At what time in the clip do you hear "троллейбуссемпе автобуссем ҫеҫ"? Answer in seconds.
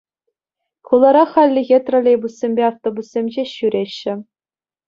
1.89-3.49